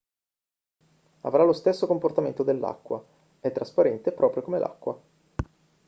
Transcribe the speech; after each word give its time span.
avrà 1.21 1.43
lo 1.43 1.53
stesso 1.53 1.85
comportamento 1.85 2.41
dell'acqua 2.41 3.05
è 3.39 3.51
trasparente 3.51 4.11
proprio 4.11 4.41
come 4.41 4.57
l'acqua 4.57 4.99